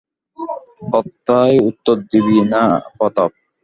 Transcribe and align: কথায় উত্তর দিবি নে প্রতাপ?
কথায় 0.93 1.55
উত্তর 1.69 1.95
দিবি 2.09 2.37
নে 2.43 2.63
প্রতাপ? 2.95 3.31